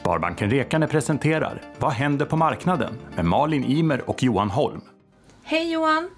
Sparbanken 0.00 0.50
Rekane 0.50 0.86
presenterar 0.86 1.62
Vad 1.78 1.92
händer 1.92 2.26
på 2.26 2.36
marknaden? 2.36 2.94
med 3.16 3.24
Malin 3.24 3.64
Imer 3.64 4.10
och 4.10 4.22
Johan 4.22 4.50
Holm. 4.50 4.80
Hej 5.42 5.72
Johan! 5.72 6.10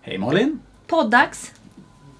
Hej 0.00 0.18
Malin! 0.18 0.60
Poddags! 0.86 1.52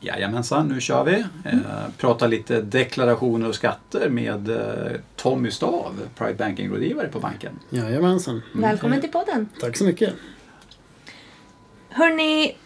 Jajamensan, 0.01 0.69
nu 0.69 0.81
kör 0.81 1.05
vi. 1.05 1.21
Eh, 1.45 1.59
pratar 1.99 2.29
lite 2.29 2.63
deklarationer 2.63 3.49
och 3.49 3.55
skatter 3.55 4.09
med 4.09 4.51
eh, 4.51 4.93
Tommy 5.17 5.51
Stav, 5.51 6.01
Private 6.17 6.37
Banking-rådgivare 6.37 7.09
på 7.09 7.21
banken. 7.21 7.59
Jajamensan. 7.71 8.43
Välkommen 8.55 9.01
till 9.01 9.11
podden! 9.13 9.49
Tack 9.61 9.77
så 9.77 9.85
mycket. 9.85 10.15
Hörni, 11.89 12.57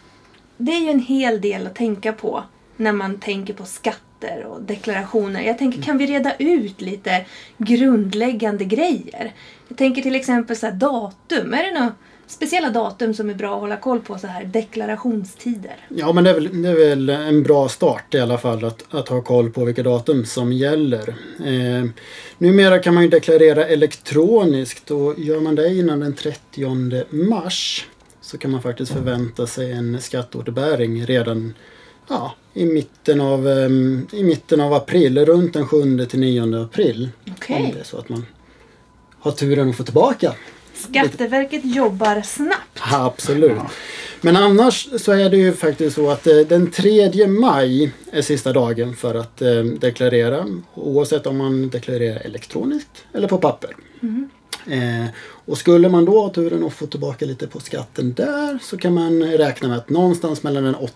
det 0.57 0.71
är 0.71 0.79
ju 0.79 0.89
en 0.89 0.99
hel 0.99 1.41
del 1.41 1.67
att 1.67 1.75
tänka 1.75 2.13
på 2.13 2.43
när 2.77 2.91
man 2.91 3.19
tänker 3.19 3.53
på 3.53 3.65
skatter 3.65 4.04
och 4.45 4.61
deklarationer. 4.61 5.41
Jag 5.41 5.57
tänker, 5.57 5.81
kan 5.81 5.97
vi 5.97 6.05
reda 6.05 6.35
ut 6.39 6.81
lite 6.81 7.25
grundläggande 7.57 8.65
grejer? 8.65 9.33
Jag 9.67 9.77
tänker 9.77 10.01
till 10.01 10.15
exempel 10.15 10.55
så 10.55 10.65
här, 10.65 10.73
datum. 10.73 11.53
Är 11.53 11.63
det 11.63 11.79
några 11.79 11.91
speciella 12.27 12.69
datum 12.69 13.13
som 13.13 13.29
är 13.29 13.33
bra 13.33 13.55
att 13.55 13.61
hålla 13.61 13.77
koll 13.77 13.99
på 13.99 14.17
så 14.17 14.27
här 14.27 14.45
deklarationstider? 14.45 15.75
Ja, 15.89 16.13
men 16.13 16.23
det 16.23 16.29
är, 16.29 16.33
väl, 16.33 16.61
det 16.61 16.69
är 16.69 16.89
väl 16.89 17.09
en 17.09 17.43
bra 17.43 17.69
start 17.69 18.13
i 18.13 18.19
alla 18.19 18.37
fall 18.37 18.65
att, 18.65 18.93
att 18.93 19.09
ha 19.09 19.21
koll 19.21 19.51
på 19.51 19.65
vilka 19.65 19.83
datum 19.83 20.25
som 20.25 20.53
gäller. 20.53 21.09
Eh, 21.39 21.89
numera 22.37 22.79
kan 22.79 22.93
man 22.93 23.03
ju 23.03 23.09
deklarera 23.09 23.65
elektroniskt 23.65 24.91
och 24.91 25.19
gör 25.19 25.39
man 25.39 25.55
det 25.55 25.73
innan 25.73 25.99
den 25.99 26.15
30 26.15 27.05
mars 27.09 27.87
så 28.21 28.37
kan 28.37 28.51
man 28.51 28.61
faktiskt 28.61 28.93
förvänta 28.93 29.47
sig 29.47 29.71
en 29.71 30.01
skatteåterbäring 30.01 31.05
redan 31.05 31.53
ja, 32.07 32.35
i, 32.53 32.65
mitten 32.65 33.21
av, 33.21 33.47
eh, 33.47 33.69
i 34.19 34.23
mitten 34.23 34.61
av 34.61 34.73
april, 34.73 35.25
runt 35.25 35.53
den 35.53 35.67
7 35.67 36.05
till 36.05 36.19
9 36.19 36.63
april. 36.63 37.09
Okej. 37.31 37.55
Om 37.55 37.71
det 37.71 37.79
är 37.79 37.83
så 37.83 37.97
att 37.97 38.09
man 38.09 38.25
har 39.19 39.31
turen 39.31 39.69
att 39.69 39.77
få 39.77 39.83
tillbaka 39.83 40.35
Skatteverket 40.75 41.65
jobbar 41.65 42.21
snabbt. 42.21 42.79
Absolut. 42.91 43.57
Men 44.21 44.35
annars 44.35 44.87
så 45.01 45.11
är 45.11 45.29
det 45.29 45.37
ju 45.37 45.53
faktiskt 45.53 45.95
så 45.95 46.09
att 46.09 46.27
eh, 46.27 46.37
den 46.37 46.71
3 46.71 47.27
maj 47.27 47.91
är 48.11 48.21
sista 48.21 48.53
dagen 48.53 48.95
för 48.95 49.15
att 49.15 49.41
eh, 49.41 49.63
deklarera. 49.63 50.47
Oavsett 50.73 51.27
om 51.27 51.37
man 51.37 51.69
deklarerar 51.69 52.19
elektroniskt 52.19 53.05
eller 53.13 53.27
på 53.27 53.37
papper. 53.37 53.75
Eh, 54.67 55.05
och 55.19 55.57
skulle 55.57 55.89
man 55.89 56.05
då 56.05 56.21
ha 56.21 56.29
turen 56.29 56.63
att 56.63 56.73
få 56.73 56.87
tillbaka 56.87 57.25
lite 57.25 57.47
på 57.47 57.59
skatten 57.59 58.13
där 58.13 58.59
så 58.61 58.77
kan 58.77 58.93
man 58.93 59.23
räkna 59.23 59.67
med 59.67 59.77
att 59.77 59.89
någonstans 59.89 60.43
mellan 60.43 60.63
den 60.63 60.75
8 60.75 60.91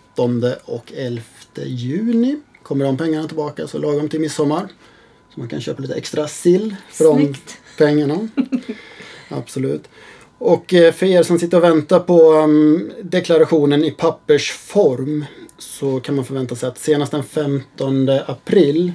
och 0.65 0.93
11 0.95 1.21
juni 1.55 2.39
kommer 2.63 2.85
de 2.85 2.97
pengarna 2.97 3.27
tillbaka 3.27 3.67
så 3.67 3.77
lagom 3.77 4.09
till 4.09 4.19
midsommar. 4.19 4.67
Så 5.33 5.39
man 5.39 5.49
kan 5.49 5.61
köpa 5.61 5.81
lite 5.81 5.95
extra 5.95 6.27
sill 6.27 6.75
för 6.89 7.05
de 7.05 7.35
pengarna. 7.77 8.27
Absolut. 9.29 9.83
Och 10.37 10.73
eh, 10.73 10.93
för 10.93 11.05
er 11.05 11.23
som 11.23 11.39
sitter 11.39 11.57
och 11.57 11.63
väntar 11.63 11.99
på 11.99 12.33
um, 12.33 12.91
deklarationen 13.01 13.83
i 13.83 13.91
pappersform 13.91 15.25
så 15.57 15.99
kan 15.99 16.15
man 16.15 16.25
förvänta 16.25 16.55
sig 16.55 16.69
att 16.69 16.77
senast 16.77 17.11
den 17.11 17.23
15 17.23 18.09
april 18.09 18.91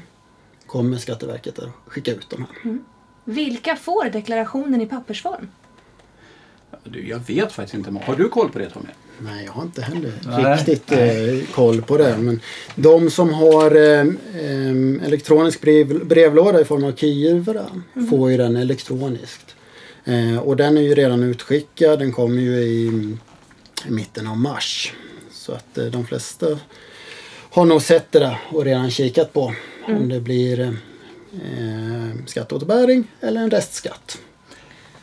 kommer 0.67 0.97
Skatteverket 0.97 1.58
att 1.58 1.70
skicka 1.86 2.12
ut 2.12 2.27
de 2.30 2.36
här. 2.39 2.78
Vilka 3.25 3.77
får 3.77 4.11
deklarationen 4.11 4.80
i 4.80 4.86
pappersform? 4.86 5.48
Du, 6.84 7.08
jag 7.08 7.19
vet 7.19 7.53
faktiskt 7.53 7.75
inte. 7.75 8.05
Har 8.06 8.17
du 8.17 8.28
koll 8.28 8.50
på 8.50 8.58
det 8.58 8.70
Tommy? 8.70 8.86
Nej, 9.19 9.44
jag 9.44 9.53
har 9.53 9.62
inte 9.62 9.83
heller 9.83 10.12
Nej, 10.27 10.56
riktigt 10.56 10.92
eh, 10.92 11.55
koll 11.55 11.83
på 11.83 11.98
det. 11.98 12.17
Men 12.19 12.41
de 12.75 13.11
som 13.11 13.34
har 13.34 13.77
eh, 13.77 14.00
eh, 14.00 15.06
elektronisk 15.06 15.61
brev, 15.61 16.06
brevlåda 16.06 16.61
i 16.61 16.64
form 16.64 16.84
av 16.84 16.92
Kivra 16.92 17.67
får 18.11 18.30
ju 18.30 18.36
den 18.36 18.56
elektroniskt. 18.56 19.55
Eh, 20.05 20.39
och 20.39 20.56
den 20.56 20.77
är 20.77 20.83
ju 20.83 20.95
redan 20.95 21.22
utskickad. 21.22 21.98
Den 21.98 22.12
kommer 22.12 22.42
ju 22.42 22.55
i, 22.56 22.86
i 23.86 23.91
mitten 23.91 24.27
av 24.27 24.36
mars. 24.36 24.92
Så 25.33 25.52
att 25.52 25.78
eh, 25.78 25.84
de 25.84 26.06
flesta 26.06 26.46
har 27.51 27.64
nog 27.64 27.83
sett 27.83 28.13
det 28.13 28.18
där 28.18 28.39
och 28.48 28.64
redan 28.64 28.90
kikat 28.90 29.33
på 29.33 29.55
om 29.86 30.08
det 30.08 30.20
blir 30.20 30.77
eh, 31.42 32.27
skatteåterbäring 32.27 33.05
eller 33.20 33.40
en 33.40 33.50
restskatt. 33.50 34.18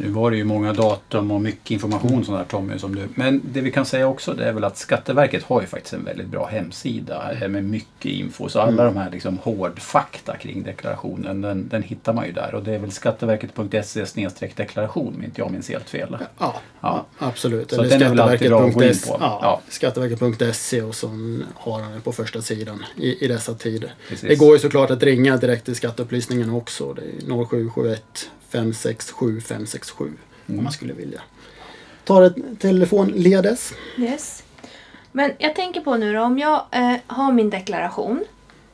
Nu 0.01 0.09
var 0.09 0.31
det 0.31 0.37
ju 0.37 0.43
många 0.43 0.73
datum 0.73 1.31
och 1.31 1.41
mycket 1.41 1.71
information 1.71 2.25
sån 2.25 2.35
där 2.35 2.43
Tommy 2.43 2.79
som 2.79 2.95
du. 2.95 3.07
Men 3.15 3.41
det 3.43 3.61
vi 3.61 3.71
kan 3.71 3.85
säga 3.85 4.07
också 4.07 4.33
det 4.33 4.45
är 4.45 4.53
väl 4.53 4.63
att 4.63 4.77
Skatteverket 4.77 5.43
har 5.43 5.61
ju 5.61 5.67
faktiskt 5.67 5.93
en 5.93 6.05
väldigt 6.05 6.27
bra 6.27 6.45
hemsida 6.45 7.31
med 7.49 7.63
mycket 7.63 8.11
info. 8.11 8.49
Så 8.49 8.59
alla 8.59 8.83
de 8.85 8.97
här 8.97 9.11
liksom 9.11 9.37
hårdfakta 9.37 10.37
kring 10.37 10.63
deklarationen 10.63 11.41
den, 11.41 11.69
den 11.69 11.83
hittar 11.83 12.13
man 12.13 12.25
ju 12.25 12.31
där. 12.31 12.55
Och 12.55 12.63
det 12.63 12.75
är 12.75 12.79
väl 12.79 12.91
skatteverket.se 12.91 14.27
deklaration 14.55 15.13
om 15.17 15.23
inte 15.23 15.41
jag 15.41 15.51
minns 15.51 15.69
helt 15.69 15.89
fel. 15.89 16.17
Ja, 16.37 16.55
Ja. 16.81 17.05
absolut. 17.17 17.71
Så 17.71 17.83
den 17.83 18.01
är 18.01 18.09
väl 18.09 18.19
alltid 18.19 18.49
bra 18.49 18.67
att 18.67 18.73
gå 18.73 18.83
in 18.83 18.93
på. 19.07 19.17
Ja, 19.19 19.39
Ja. 19.41 19.61
Skatteverket.se 19.69 20.81
och 20.81 20.95
så 20.95 21.07
har 21.55 21.81
han 21.81 21.93
det 21.93 21.99
på 21.99 22.11
första 22.11 22.41
sidan 22.41 22.83
i, 22.97 23.25
i 23.25 23.27
dessa 23.27 23.53
tider. 23.53 23.93
Precis. 24.09 24.29
Det 24.29 24.35
går 24.35 24.53
ju 24.53 24.59
såklart 24.59 24.91
att 24.91 25.03
ringa 25.03 25.37
direkt 25.37 25.65
till 25.65 25.75
skatteupplysningen 25.75 26.49
också. 26.49 26.93
Det 26.93 27.01
är 27.01 27.45
0771 27.45 28.29
567 28.51 29.41
567 29.41 30.05
Mm. 30.47 30.59
om 30.59 30.63
man 30.63 30.73
skulle 30.73 30.93
vilja. 30.93 31.21
Ta 32.03 32.25
ett 32.25 32.35
telefonledes. 32.59 33.73
Yes. 33.97 34.43
Men 35.11 35.31
jag 35.37 35.55
tänker 35.55 35.81
på 35.81 35.97
nu 35.97 36.13
då, 36.13 36.21
om 36.21 36.39
jag 36.39 36.65
eh, 36.71 36.95
har 37.07 37.31
min 37.31 37.49
deklaration. 37.49 38.25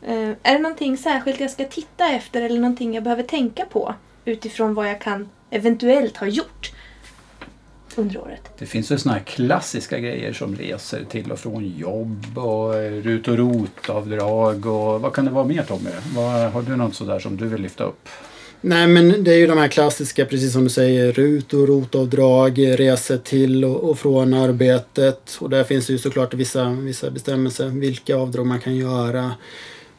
Eh, 0.02 0.30
är 0.44 0.54
det 0.54 0.60
någonting 0.60 0.98
särskilt 0.98 1.40
jag 1.40 1.52
ska 1.52 1.66
titta 1.66 2.10
efter 2.10 2.42
eller 2.42 2.60
någonting 2.60 2.94
jag 2.94 3.04
behöver 3.04 3.24
tänka 3.24 3.66
på 3.66 3.94
utifrån 4.26 4.74
vad 4.74 4.90
jag 4.90 5.02
kan 5.02 5.30
eventuellt 5.50 6.18
ha 6.18 6.28
gjort 6.28 6.72
under 7.96 8.18
året? 8.22 8.50
Det 8.60 8.66
finns 8.66 8.92
ju 8.92 8.98
såna 8.98 9.16
här 9.16 9.22
klassiska 9.24 10.00
grejer 10.00 10.34
som 10.34 10.56
resor 10.56 11.00
till 11.10 11.32
och 11.32 11.40
från 11.40 11.78
jobb 11.78 12.38
och 12.38 12.76
eh, 12.76 12.92
RUT 13.02 13.28
och 13.28 13.38
ROT-avdrag 13.38 14.66
och 14.66 15.02
vad 15.02 15.14
kan 15.14 15.26
det 15.26 15.32
vara 15.32 15.46
mer 15.46 15.64
Tommy? 15.64 15.90
Vad, 16.16 16.52
har 16.52 16.62
du 16.62 16.76
något 16.76 16.96
sådär 16.96 17.20
som 17.20 17.38
du 17.38 17.48
vill 17.48 17.62
lyfta 17.62 17.84
upp? 17.84 18.10
Nej 18.62 18.88
men 18.88 19.24
det 19.24 19.34
är 19.34 19.38
ju 19.38 19.48
de 19.48 19.58
här 19.58 19.68
klassiska, 19.68 20.26
precis 20.26 20.54
som 20.54 20.64
du 20.64 20.70
säger, 20.70 21.12
RUT 21.12 21.54
och 21.54 21.68
ROT-avdrag, 21.68 22.80
resor 22.80 23.18
till 23.18 23.66
och, 23.66 23.90
och 23.90 24.00
från 24.00 24.34
arbetet. 24.34 25.38
Och 25.40 25.50
där 25.50 25.64
finns 25.64 25.88
det 25.88 25.94
ju 25.94 26.00
såklart 26.00 26.34
vissa, 26.34 26.70
vissa 26.70 27.12
bestämmelser, 27.12 27.68
vilka 27.68 28.16
avdrag 28.16 28.46
man 28.46 28.60
kan 28.60 28.76
göra. 28.76 29.32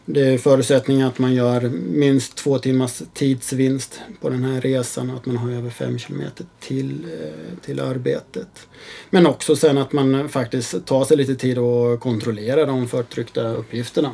Det 0.05 0.21
är 0.21 0.39
förutsättningen 0.39 1.07
att 1.07 1.19
man 1.19 1.35
gör 1.35 1.61
minst 1.91 2.37
två 2.37 2.59
timmars 2.59 3.03
tidsvinst 3.15 4.01
på 4.21 4.29
den 4.29 4.45
här 4.45 4.61
resan 4.61 5.11
och 5.11 5.17
att 5.17 5.27
man 5.27 5.37
har 5.37 5.53
över 5.53 5.71
fem 5.71 5.99
kilometer 5.99 6.47
till, 6.61 7.05
eh, 7.05 7.59
till 7.65 7.81
arbetet. 7.81 8.69
Men 9.11 9.27
också 9.27 9.57
sen 9.57 9.79
att 9.79 9.93
man 9.93 10.29
faktiskt 10.29 10.87
tar 10.87 11.05
sig 11.05 11.17
lite 11.17 11.35
tid 11.35 11.59
och 11.59 12.01
kontrollerar 12.01 12.67
de 12.67 12.89
förtryckta 12.89 13.55
uppgifterna. 13.55 14.13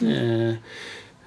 Eh, 0.00 0.54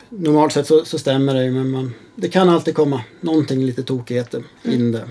normalt 0.10 0.54
sett 0.54 0.68
så, 0.68 0.86
så 0.86 1.00
stämmer 1.00 1.34
det 1.34 1.44
ju 1.44 1.52
men 1.52 1.70
man, 1.72 1.94
det 2.16 2.30
kan 2.30 2.50
alltid 2.50 2.76
komma 2.76 3.02
någonting 3.22 3.66
lite 3.66 3.84
tokigheter 3.84 4.44
in 4.64 4.92
där. 4.92 5.04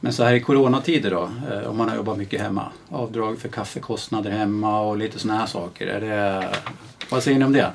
Men 0.00 0.12
så 0.12 0.22
här 0.24 0.34
i 0.34 0.40
coronatider 0.40 1.10
då, 1.10 1.30
eh, 1.52 1.70
om 1.70 1.76
man 1.76 1.88
har 1.88 1.96
jobbat 1.96 2.18
mycket 2.18 2.40
hemma. 2.40 2.72
Avdrag 2.88 3.38
för 3.38 3.48
kaffekostnader 3.48 4.30
hemma 4.30 4.80
och 4.80 4.96
lite 4.96 5.18
såna 5.18 5.34
här 5.38 5.46
saker. 5.46 5.86
Är 5.86 6.00
det, 6.00 6.48
vad 7.10 7.22
säger 7.22 7.38
ni 7.38 7.44
om 7.44 7.52
det? 7.52 7.72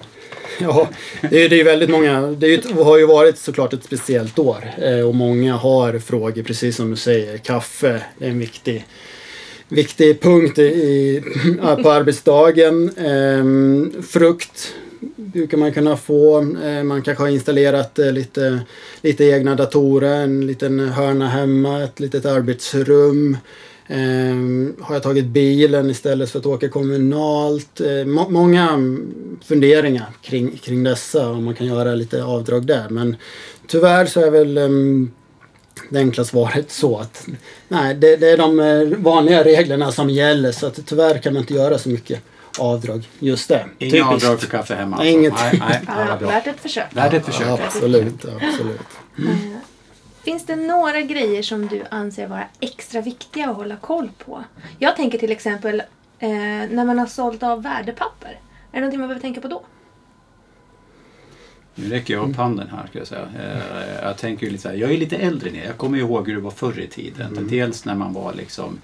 Ja, 0.59 0.89
det 1.29 1.45
är, 1.45 1.49
det 1.49 1.59
är 1.59 1.63
väldigt 1.63 1.89
många. 1.89 2.21
Det 2.21 2.45
är, 2.47 2.49
ju 2.49 2.55
ett- 2.57 2.71
har 2.85 2.97
ju 2.97 3.05
varit 3.07 3.37
såklart 3.37 3.73
ett 3.73 3.83
speciellt 3.83 4.39
år 4.39 4.71
eh, 4.77 4.99
och 5.07 5.15
många 5.15 5.53
har 5.55 5.99
frågor 5.99 6.43
precis 6.43 6.75
som 6.75 6.89
du 6.91 6.95
säger. 6.97 7.37
Kaffe 7.37 8.01
det 8.17 8.25
är 8.25 8.29
en 8.29 8.39
viktig, 8.39 8.85
viktig 9.67 10.21
punkt 10.21 10.59
i, 10.59 10.61
i, 10.63 11.23
på 11.83 11.91
arbetsdagen. 11.91 12.91
Ehm, 12.97 13.93
frukt 14.09 14.73
brukar 15.33 15.57
man 15.57 15.73
kunna 15.73 15.97
få. 15.97 16.39
Eh, 16.63 16.83
man 16.83 17.01
kanske 17.01 17.23
har 17.23 17.29
installerat 17.29 17.99
eh, 17.99 18.11
lite, 18.11 18.61
lite 19.01 19.25
egna 19.25 19.55
datorer, 19.55 20.23
en 20.23 20.47
liten 20.47 20.79
hörna 20.79 21.27
hemma, 21.27 21.83
ett 21.83 21.99
litet 21.99 22.25
arbetsrum. 22.25 23.37
Eh, 23.87 24.85
har 24.85 24.95
jag 24.95 25.03
tagit 25.03 25.25
bilen 25.25 25.89
istället 25.89 26.29
för 26.29 26.39
att 26.39 26.45
åka 26.45 26.69
kommunalt? 26.69 27.81
Många 28.27 28.69
funderingar 29.45 30.09
kring, 30.21 30.57
kring 30.57 30.83
dessa 30.83 31.29
om 31.29 31.43
man 31.43 31.55
kan 31.55 31.67
göra 31.67 31.95
lite 31.95 32.23
avdrag 32.23 32.65
där. 32.65 32.89
Men 32.89 33.15
tyvärr 33.67 34.05
så 34.05 34.19
är 34.19 34.31
väl 34.31 34.57
ehm, 34.57 35.11
det 35.89 35.99
enkla 35.99 36.23
svaret 36.23 36.71
så 36.71 36.97
att 36.97 37.27
nej, 37.67 37.95
det, 37.95 38.15
det 38.15 38.29
är 38.29 38.37
de 38.37 39.03
vanliga 39.03 39.43
reglerna 39.43 39.91
som 39.91 40.09
gäller 40.09 40.51
så 40.51 40.67
att 40.67 40.85
tyvärr 40.85 41.17
kan 41.17 41.33
man 41.33 41.41
inte 41.41 41.53
göra 41.53 41.77
så 41.77 41.89
mycket 41.89 42.21
avdrag 42.59 43.07
just 43.19 43.47
det. 43.49 43.65
Inga 43.79 43.91
Typiskt. 43.91 44.07
avdrag 44.11 44.39
för 44.41 44.47
kaffe 44.47 44.75
hemma? 44.75 44.97
Nej, 44.97 45.11
inget. 45.11 45.33
Nej, 45.33 45.61
nej, 45.69 45.79
ja, 45.87 46.17
värt 46.27 46.47
ett 46.47 46.59
försök. 46.59 46.95
Värt 46.95 47.13
ett 47.13 47.25
försök. 47.25 47.47
Ja, 47.47 47.59
absolut, 47.65 48.25
absolut. 48.25 48.79
Eh, 49.17 49.57
Finns 50.23 50.45
det 50.45 50.55
några 50.55 51.01
grejer 51.01 51.41
som 51.43 51.67
du 51.67 51.83
anser 51.91 52.27
vara 52.27 52.43
extra 52.59 53.01
viktiga 53.01 53.49
att 53.49 53.55
hålla 53.55 53.75
koll 53.75 54.09
på? 54.25 54.43
Jag 54.79 54.95
tänker 54.95 55.17
till 55.17 55.31
exempel 55.31 55.79
eh, 56.19 56.29
när 56.69 56.85
man 56.85 56.99
har 56.99 57.05
sålt 57.07 57.43
av 57.43 57.63
värdepapper. 57.63 58.29
Är 58.29 58.37
det 58.71 58.79
någonting 58.79 58.99
man 58.99 59.07
behöver 59.09 59.21
tänka 59.21 59.41
på 59.41 59.47
då? 59.47 59.63
Nu 61.75 61.89
räcker 61.89 62.13
jag 62.13 62.29
upp 62.29 62.35
handen 62.35 62.67
här 62.71 62.87
ska 62.87 62.97
jag 62.97 63.07
säga. 63.07 63.21
Eh, 63.39 64.03
Jag 64.03 64.17
tänker 64.17 64.45
ju 64.45 64.51
lite 64.51 64.63
så 64.63 64.69
här, 64.69 64.75
jag 64.75 64.91
är 64.91 64.97
lite 64.97 65.17
äldre 65.17 65.51
nu. 65.51 65.63
Jag 65.65 65.77
kommer 65.77 65.97
ihåg 65.97 66.27
hur 66.27 66.35
det 66.35 66.41
var 66.41 66.51
förr 66.51 66.79
i 66.79 66.87
tiden. 66.87 67.47
Dels 67.49 67.85
när 67.85 67.95
man 67.95 68.13
var 68.13 68.33
liksom 68.33 68.77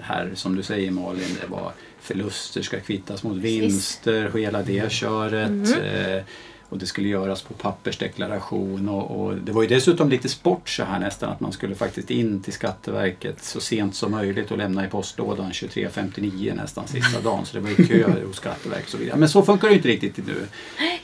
det 0.00 0.14
här 0.14 0.30
som 0.34 0.56
du 0.56 0.62
säger 0.62 0.90
Malin, 0.90 1.36
det 1.40 1.46
var 1.46 1.72
förluster 2.00 2.62
ska 2.62 2.80
kvittas 2.80 3.22
mot 3.22 3.36
vinster 3.36 4.30
och 4.32 4.40
hela 4.40 4.62
det 4.62 4.92
köret. 4.92 5.78
Eh, 5.84 6.22
Och 6.70 6.78
det 6.78 6.86
skulle 6.86 7.08
göras 7.08 7.42
på 7.42 7.54
pappersdeklaration 7.54 8.88
och, 8.88 9.20
och 9.20 9.34
det 9.36 9.52
var 9.52 9.62
ju 9.62 9.68
dessutom 9.68 10.08
lite 10.10 10.28
sport 10.28 10.68
så 10.68 10.84
här 10.84 10.98
nästan 11.00 11.30
att 11.30 11.40
man 11.40 11.52
skulle 11.52 11.74
faktiskt 11.74 12.10
in 12.10 12.42
till 12.42 12.52
Skatteverket 12.52 13.42
så 13.42 13.60
sent 13.60 13.94
som 13.94 14.10
möjligt 14.10 14.50
och 14.50 14.58
lämna 14.58 14.84
i 14.84 14.88
postlådan 14.88 15.50
23.59 15.52 16.54
nästan 16.56 16.88
sista 16.88 17.20
dagen. 17.20 17.46
Så 17.46 17.56
det 17.56 17.60
var 17.62 17.70
ju 17.70 17.86
kö 17.86 18.04
hos 18.26 18.36
Skatteverket 18.36 18.84
och 18.84 18.90
så 18.90 18.96
vidare. 18.98 19.16
Men 19.18 19.28
så 19.28 19.42
funkar 19.42 19.68
det 19.68 19.72
ju 19.72 19.76
inte 19.78 19.88
riktigt 19.88 20.26
nu. 20.26 20.34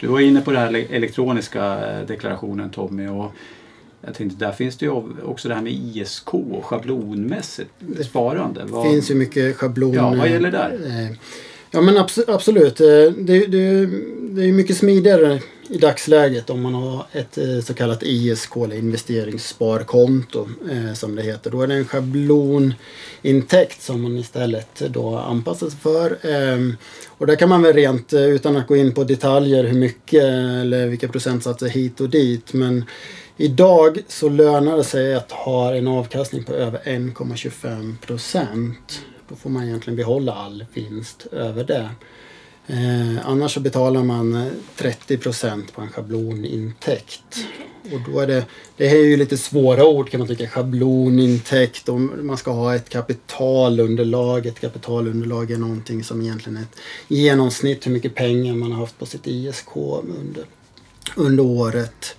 Du 0.01 0.07
var 0.07 0.21
inne 0.21 0.41
på 0.41 0.51
den 0.51 0.61
här 0.61 0.71
ele- 0.71 0.87
elektroniska 0.91 1.91
eh, 1.91 2.07
deklarationen 2.07 2.71
Tommy. 2.71 3.09
Och 3.09 3.33
jag 4.01 4.15
tänkte, 4.15 4.45
där 4.45 4.53
finns 4.53 4.77
det 4.77 4.87
ju 4.87 4.93
också 5.25 5.49
det 5.49 5.55
här 5.55 5.63
med 5.63 5.73
ISK 5.73 6.35
och 6.35 6.65
schablonmässigt 6.65 7.71
sparande. 8.05 8.61
Det 8.61 8.73
Vad- 8.73 8.87
finns 8.91 9.11
ju 9.11 9.15
mycket 9.15 9.57
schabloner. 9.57 9.97
Ja, 9.97 10.15
vad 10.19 10.29
gäller 10.31 10.51
där? 10.51 10.79
Eh, 10.87 11.17
Ja 11.71 11.81
men 11.81 11.97
abs- 11.99 12.25
absolut. 12.35 12.81
Eh, 12.81 12.87
Det, 13.19 13.47
det, 13.47 13.87
det 14.31 14.45
är 14.45 14.53
mycket 14.53 14.77
smidigare 14.77 15.41
i 15.71 15.79
dagsläget 15.79 16.51
om 16.51 16.63
man 16.63 16.75
har 16.75 17.07
ett 17.13 17.39
eh, 17.39 17.61
så 17.61 17.75
kallat 17.75 18.03
ISK 18.03 18.57
eller 18.57 18.77
investeringssparkonto 18.77 20.49
eh, 20.71 20.93
som 20.95 21.17
det 21.17 21.23
heter. 21.23 21.51
Då 21.51 21.63
är 21.63 21.67
det 21.67 21.75
en 21.75 21.85
schablonintäkt 21.85 23.83
som 23.83 24.03
man 24.03 24.17
istället 24.17 24.83
då 24.89 25.17
anpassar 25.17 25.71
sig 25.71 25.79
för. 25.79 26.19
Ehm, 26.23 26.77
och 27.09 27.27
där 27.27 27.37
kan 27.37 27.49
man 27.49 27.63
väl 27.63 27.73
rent, 27.73 28.13
eh, 28.13 28.25
utan 28.25 28.57
att 28.57 28.67
gå 28.67 28.77
in 28.77 28.95
på 28.95 29.05
detaljer 29.05 29.65
hur 29.65 29.79
mycket 29.79 30.25
eller 30.25 30.87
vilka 30.87 31.09
procentsatser 31.09 31.69
hit 31.69 32.01
och 32.01 32.11
dit. 32.11 32.53
Men 32.53 32.85
idag 33.37 33.99
så 34.09 34.29
lönar 34.29 34.77
det 34.77 34.85
sig 34.85 35.15
att 35.15 35.33
ha 35.33 35.75
en 35.75 35.89
avkastning 35.89 36.45
på 36.45 36.53
över 36.53 36.81
1,25 36.85 37.97
procent. 37.99 39.01
Då 39.29 39.37
får 39.37 39.51
man 39.51 39.65
egentligen 39.65 39.97
behålla 39.97 40.33
all 40.33 40.65
vinst 40.75 41.27
över 41.33 41.65
det. 41.65 41.91
Eh, 42.67 43.27
annars 43.27 43.55
så 43.55 43.61
betalar 43.61 44.05
man 44.05 44.35
eh, 44.35 44.53
30 44.77 45.17
procent 45.17 45.73
på 45.73 45.81
en 45.81 45.89
schablonintäkt. 45.89 47.47
Och 47.93 48.13
då 48.13 48.21
är 48.21 48.27
det, 48.27 48.45
det 48.77 48.89
här 48.89 48.97
är 48.97 49.05
ju 49.05 49.17
lite 49.17 49.37
svåra 49.37 49.85
ord 49.85 50.11
kan 50.11 50.21
man 50.21 50.29
tycka. 50.29 50.49
Schablonintäkt 50.49 51.89
och 51.89 52.01
man 52.01 52.37
ska 52.37 52.51
ha 52.51 52.75
ett 52.75 52.89
kapitalunderlag. 52.89 54.47
Ett 54.47 54.61
kapitalunderlag 54.61 55.51
är 55.51 55.59
någonting 55.59 56.05
som 56.05 56.23
egentligen 56.23 56.57
är 56.57 56.63
ett 56.63 56.77
genomsnitt 57.09 57.87
hur 57.87 57.93
mycket 57.93 58.15
pengar 58.15 58.55
man 58.55 58.73
har 58.73 58.81
haft 58.81 58.99
på 58.99 59.07
sitt 59.07 59.27
ISK 59.27 59.77
under, 59.77 60.45
under 61.17 61.45
året. 61.45 62.17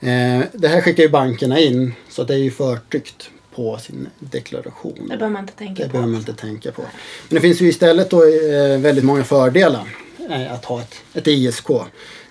Eh, 0.00 0.42
det 0.52 0.68
här 0.68 0.80
skickar 0.80 1.02
ju 1.02 1.08
bankerna 1.08 1.60
in 1.60 1.92
så 2.08 2.24
det 2.24 2.34
är 2.34 2.38
ju 2.38 2.50
förtryckt 2.50 3.30
på 3.58 3.78
sin 3.78 4.08
deklaration. 4.18 4.94
Det 5.10 5.16
behöver 5.16 5.28
man 5.28 5.42
inte 5.42 5.52
tänka 5.52 5.82
Det 5.82 5.88
på. 5.88 5.92
behöver 5.92 6.10
man 6.12 6.20
inte 6.20 6.32
tänka 6.32 6.72
på. 6.72 6.82
Men 7.28 7.34
det 7.34 7.40
finns 7.40 7.60
ju 7.60 7.68
istället 7.68 8.10
då 8.10 8.22
eh, 8.24 8.78
väldigt 8.78 9.04
många 9.04 9.24
fördelar 9.24 9.88
eh, 10.30 10.52
att 10.52 10.64
ha 10.64 10.80
ett, 10.80 10.94
ett 11.14 11.26
ISK. 11.26 11.66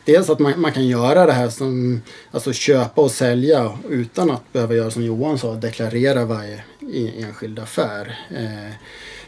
Dels 0.05 0.29
att 0.29 0.39
man, 0.39 0.61
man 0.61 0.71
kan 0.71 0.87
göra 0.87 1.25
det 1.25 1.31
här 1.31 1.49
som, 1.49 2.01
alltså 2.31 2.53
köpa 2.53 3.01
och 3.01 3.11
sälja 3.11 3.77
utan 3.89 4.31
att 4.31 4.53
behöva 4.53 4.73
göra 4.75 4.91
som 4.91 5.03
Johan 5.03 5.37
sa, 5.39 5.53
deklarera 5.53 6.25
varje 6.25 6.63
enskild 7.17 7.59
affär. 7.59 8.19
Eh, 8.37 8.73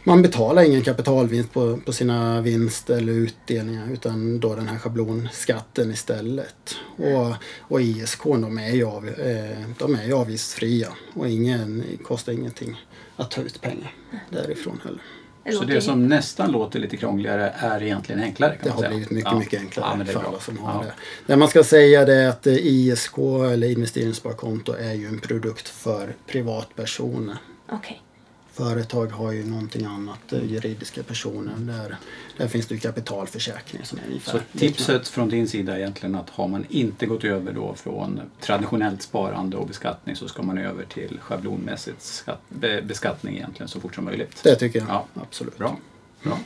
man 0.03 0.21
betalar 0.21 0.63
ingen 0.63 0.81
kapitalvinst 0.81 1.53
på, 1.53 1.77
på 1.85 1.93
sina 1.93 2.41
vinst 2.41 2.89
eller 2.89 3.13
utdelningar 3.13 3.91
utan 3.91 4.39
då 4.39 4.55
den 4.55 4.67
här 4.67 4.77
schablonskatten 4.77 5.91
istället. 5.91 6.75
Och, 6.97 7.33
och 7.59 7.81
ISK 7.81 8.23
de 8.23 8.57
är, 8.57 8.71
ju 8.75 8.85
av, 8.85 9.07
eh, 9.07 9.59
de 9.77 9.95
är 9.95 10.05
ju 10.05 10.13
avgiftsfria 10.13 10.87
och 11.13 11.29
ingen, 11.29 11.83
kostar 12.03 12.33
ingenting 12.33 12.85
att 13.15 13.31
ta 13.31 13.41
ut 13.41 13.61
pengar 13.61 13.93
därifrån 14.29 14.79
heller. 14.83 15.01
Så 15.57 15.63
det 15.63 15.81
som 15.81 16.07
nästan 16.07 16.51
låter 16.51 16.79
lite 16.79 16.97
krångligare 16.97 17.53
är 17.57 17.83
egentligen 17.83 18.21
enklare 18.21 18.55
kan 18.55 18.67
Det 18.67 18.73
man 18.75 18.83
har 18.83 18.89
blivit 18.89 19.09
mycket, 19.09 19.31
Ja. 19.31 19.39
mycket 19.39 19.59
enklare 19.59 20.05
Ja, 20.07 20.13
för 20.13 20.23
alla 20.27 20.39
som 20.39 20.57
har 20.57 20.73
Ja. 20.73 20.81
det. 20.87 20.93
Det 21.33 21.37
man 21.37 21.47
ska 21.47 21.63
säga 21.63 22.05
det 22.05 22.13
är 22.15 22.29
att 22.29 22.47
eh, 22.47 22.53
ISK 22.53 23.17
eller 23.51 23.69
investeringssparkonto 23.69 24.73
är 24.73 24.93
ju 24.93 25.07
en 25.07 25.19
produkt 25.19 25.67
för 25.67 26.15
privatpersoner. 26.27 27.37
Okej. 27.71 28.01
Företag 28.59 29.07
har 29.07 29.31
ju 29.31 29.45
någonting 29.45 29.85
annat, 29.85 30.33
eh, 30.33 30.45
juridiska 30.45 31.03
personer. 31.03 31.53
Där, 31.57 31.97
där 32.37 32.47
finns 32.47 32.67
det 32.67 32.73
ju 32.75 32.79
kapitalförsäkring 32.79 33.85
som 33.85 33.99
är 33.99 34.07
ungefär 34.07 34.31
Så 34.31 34.59
tipset 34.59 35.07
från 35.07 35.29
din 35.29 35.47
sida 35.47 35.73
är 35.73 35.77
egentligen 35.79 36.15
att 36.15 36.29
har 36.29 36.47
man 36.47 36.65
inte 36.69 37.05
gått 37.05 37.23
över 37.23 37.53
då 37.53 37.75
från 37.75 38.21
traditionellt 38.39 39.01
sparande 39.01 39.57
och 39.57 39.67
beskattning 39.67 40.15
så 40.15 40.27
ska 40.27 40.41
man 40.41 40.57
över 40.57 40.85
till 40.85 41.19
schablonmässigt 41.21 42.01
skatt, 42.01 42.41
be, 42.49 42.81
beskattning 42.81 43.35
egentligen 43.35 43.67
så 43.67 43.79
fort 43.79 43.95
som 43.95 44.05
möjligt. 44.05 44.43
Det 44.43 44.55
tycker 44.55 44.79
jag 44.79 44.87
Ja. 44.89 45.05
absolut. 45.21 45.57
Bra. 45.57 45.77
Bra. 46.23 46.39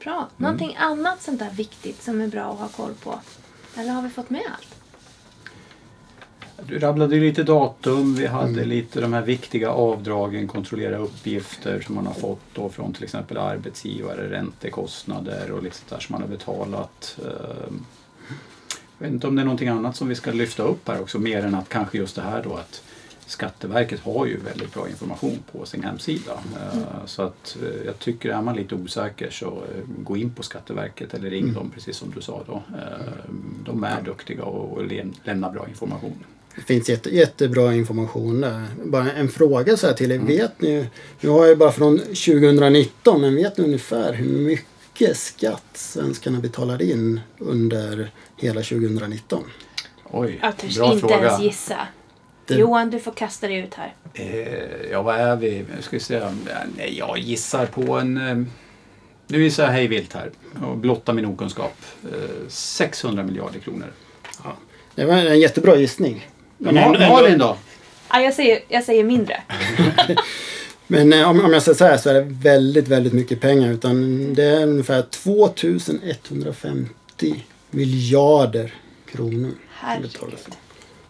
Bra. 0.00 0.28
Någonting 0.36 0.76
annat 0.78 1.22
sånt 1.22 1.38
där 1.38 1.50
viktigt 1.50 2.02
som 2.02 2.20
är 2.20 2.28
bra 2.28 2.52
att 2.52 2.58
ha 2.58 2.68
koll 2.68 2.94
på? 3.02 3.20
Eller 3.76 3.90
har 3.90 4.02
vi 4.02 4.08
fått 4.08 4.30
med 4.30 4.42
allt? 4.58 4.77
Du 6.66 6.78
rabblade 6.78 7.16
lite 7.16 7.42
datum, 7.42 8.14
vi 8.14 8.26
hade 8.26 8.48
Mm. 8.48 8.68
lite 8.68 9.00
de 9.00 9.12
här 9.12 9.22
viktiga 9.22 9.70
avdragen, 9.70 10.48
kontrollera 10.48 10.96
uppgifter 10.98 11.80
som 11.80 11.94
man 11.94 12.06
har 12.06 12.14
fått 12.14 12.40
då 12.54 12.68
från 12.68 12.92
till 12.92 13.04
exempel 13.04 13.36
arbetsgivare, 13.36 14.30
räntekostnader 14.30 15.50
och 15.52 15.62
lite 15.62 15.76
sånt 15.76 15.90
där 15.90 15.98
som 16.00 16.12
man 16.12 16.22
har 16.22 16.28
betalat. 16.28 17.18
Ehm, 17.24 17.84
Jag 18.98 19.06
vet 19.06 19.14
inte 19.14 19.26
om 19.26 19.36
det 19.36 19.42
är 19.42 19.44
någonting 19.44 19.68
annat 19.68 19.96
som 19.96 20.08
vi 20.08 20.14
ska 20.14 20.30
lyfta 20.32 20.62
upp 20.62 20.88
här 20.88 21.00
också, 21.00 21.18
mer 21.18 21.44
än 21.44 21.54
att 21.54 21.68
kanske 21.68 21.98
just 21.98 22.16
det 22.16 22.22
här 22.22 22.42
då 22.42 22.54
att 22.54 22.82
Skatteverket 23.26 24.00
har 24.00 24.26
ju 24.26 24.36
väldigt 24.40 24.74
bra 24.74 24.88
information 24.88 25.38
på 25.52 25.66
sin 25.66 25.82
hemsida. 25.82 26.32
Eh, 26.56 26.78
Så 27.06 27.22
att 27.22 27.56
eh, 27.62 27.86
jag 27.86 27.98
tycker, 27.98 28.30
är 28.30 28.42
man 28.42 28.56
lite 28.56 28.74
osäker 28.74 29.30
så 29.30 29.46
eh, 29.46 29.84
gå 30.02 30.16
in 30.16 30.30
på 30.30 30.42
Skatteverket 30.42 31.14
eller 31.14 31.30
ring 31.30 31.52
dem 31.52 31.70
precis 31.74 31.96
som 31.96 32.10
du 32.14 32.20
sa 32.20 32.42
då. 32.46 32.62
Eh, 32.76 33.12
De 33.64 33.84
är 33.84 34.02
duktiga 34.02 34.44
och 34.44 34.84
läm- 34.84 35.14
lämnar 35.24 35.50
bra 35.50 35.68
information. 35.68 36.24
Det 36.58 36.64
finns 36.64 36.88
jätte, 36.88 37.10
jättebra 37.16 37.74
information 37.74 38.40
där. 38.40 38.64
Bara 38.84 39.12
en 39.12 39.28
fråga 39.28 39.76
så 39.76 39.86
här 39.86 39.94
till 39.94 40.12
er. 40.12 40.18
Vet 40.18 40.60
ni, 40.60 40.86
nu 41.20 41.28
har 41.28 41.46
jag 41.46 41.58
bara 41.58 41.72
från 41.72 41.98
2019, 41.98 43.20
men 43.20 43.34
vet 43.34 43.58
ni 43.58 43.64
ungefär 43.64 44.12
hur 44.12 44.38
mycket 44.38 45.16
skatt 45.16 45.64
svenskarna 45.74 46.38
betalade 46.40 46.84
in 46.84 47.20
under 47.38 48.10
hela 48.36 48.60
2019? 48.62 49.44
Oj, 50.10 50.38
Jag 50.42 50.56
törs 50.56 50.76
bra 50.76 50.86
inte 50.92 51.00
fråga. 51.00 51.16
ens 51.26 51.40
gissa. 51.40 51.78
Det- 52.46 52.54
Johan, 52.54 52.90
du 52.90 52.98
får 53.00 53.12
kasta 53.12 53.48
dig 53.48 53.56
ut 53.56 53.74
här. 53.74 53.94
Eh, 54.14 54.90
ja, 54.90 55.02
vad 55.02 55.16
är 55.20 55.36
vi? 55.36 55.64
Jag 55.74 55.84
ska 55.84 56.00
säga, 56.00 56.34
nej, 56.76 56.98
jag 56.98 57.18
gissar 57.18 57.66
på 57.66 57.94
en... 57.94 58.16
Eh, 58.16 58.42
nu 59.26 59.42
gissar 59.42 59.64
jag 59.64 59.70
hej 59.70 59.86
vilt 59.88 60.12
här 60.12 60.30
och 60.66 60.76
blottar 60.76 61.12
min 61.12 61.26
okunskap. 61.26 61.76
Eh, 62.04 62.48
600 62.48 63.22
miljarder 63.22 63.58
kronor. 63.60 63.92
Det 64.94 65.04
var 65.04 65.14
en 65.14 65.40
jättebra 65.40 65.76
gissning. 65.76 66.28
Men, 66.58 66.74
Ma- 66.78 66.80
ändå- 66.80 66.98
Malin 66.98 67.38
då? 67.38 67.56
Ah, 68.08 68.20
jag, 68.20 68.34
säger, 68.34 68.58
jag 68.68 68.84
säger 68.84 69.04
mindre. 69.04 69.42
men 70.86 71.12
eh, 71.12 71.30
om, 71.30 71.44
om 71.44 71.52
jag 71.52 71.62
säger 71.62 71.76
så 71.76 71.84
här 71.84 71.96
så 71.96 72.10
är 72.10 72.14
det 72.14 72.20
väldigt, 72.20 72.88
väldigt 72.88 73.12
mycket 73.12 73.40
pengar. 73.40 73.72
Utan 73.72 74.28
det 74.34 74.44
är 74.44 74.62
ungefär 74.66 75.02
2150 75.02 77.44
miljarder 77.70 78.74
kronor. 79.10 79.50
Herregud. 79.70 80.12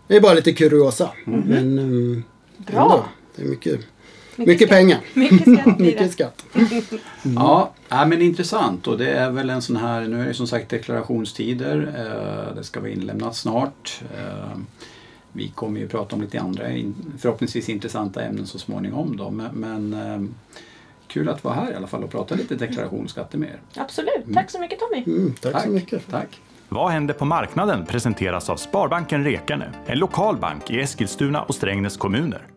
Det 0.06 0.16
är 0.16 0.20
bara 0.20 0.34
lite 0.34 0.52
kuriosa. 0.52 1.10
Men 1.24 1.78
um, 1.78 2.24
Bra. 2.56 2.82
ändå, 2.82 3.04
det 3.36 3.42
är 3.42 3.46
mycket, 3.46 3.80
mycket, 4.36 4.68
pengar. 4.68 4.98
Mycket 5.14 5.42
skatt 5.62 5.78
mycket 5.78 6.12
skatt. 6.12 6.44
Ja, 7.36 7.72
ja, 7.88 8.06
men 8.06 8.22
intressant. 8.22 8.86
Och 8.86 8.98
det 8.98 9.10
är 9.10 9.30
väl 9.30 9.50
en 9.50 9.62
sån 9.62 9.76
här, 9.76 10.00
nu 10.00 10.22
är 10.22 10.26
det 10.26 10.34
som 10.34 10.46
sagt 10.46 10.68
deklarationstider. 10.68 11.92
Eh, 11.98 12.56
det 12.56 12.64
ska 12.64 12.80
vara 12.80 12.90
inlämnat 12.90 13.36
snart. 13.36 14.00
Vi 15.32 15.48
kommer 15.48 15.80
ju 15.80 15.88
prata 15.88 16.16
om 16.16 16.22
lite 16.22 16.40
andra, 16.40 16.70
in, 16.70 16.94
förhoppningsvis 17.18 17.68
intressanta 17.68 18.22
ämnen 18.22 18.46
så 18.46 18.58
småningom. 18.58 19.16
Då. 19.16 19.30
Men, 19.30 19.50
men 19.54 19.92
eh, 19.92 20.28
kul 21.06 21.28
att 21.28 21.44
vara 21.44 21.54
här 21.54 21.72
i 21.72 21.74
alla 21.74 21.86
fall 21.86 22.04
och 22.04 22.10
prata 22.10 22.34
lite 22.34 22.54
deklarationsskatter 22.54 23.38
med 23.38 23.48
er. 23.48 23.60
Absolut. 23.82 24.34
Tack 24.34 24.50
så 24.50 24.60
mycket 24.60 24.78
Tommy. 24.78 25.04
Mm, 25.06 25.34
tack, 25.34 25.62
så 25.62 25.70
mycket. 25.70 26.10
Tack. 26.10 26.40
Vad 26.68 26.90
händer 26.90 27.14
på 27.14 27.24
marknaden 27.24 27.86
presenteras 27.86 28.50
av 28.50 28.56
Sparbanken 28.56 29.24
Rekarne, 29.24 29.72
en 29.86 29.98
lokal 29.98 30.36
bank 30.36 30.70
i 30.70 30.80
Eskilstuna 30.80 31.42
och 31.42 31.54
Strängnäs 31.54 31.96
kommuner. 31.96 32.42